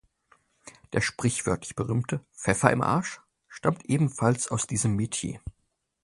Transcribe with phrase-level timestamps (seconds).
[0.93, 5.39] Der sprichwörtlich berühmte „Pfeffer im Arsch“ stammt ebenfalls aus diesem Metier.